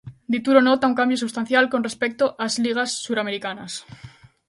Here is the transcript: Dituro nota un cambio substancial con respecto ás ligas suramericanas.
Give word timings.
Dituro 0.35 0.59
nota 0.67 0.89
un 0.91 0.95
cambio 1.01 1.21
substancial 1.23 1.65
con 1.71 1.85
respecto 1.87 2.23
ás 2.45 2.53
ligas 2.65 2.89
suramericanas. 3.05 3.71